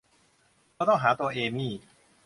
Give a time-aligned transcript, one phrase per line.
[0.75, 1.73] เราต้องหาตัวเอมี่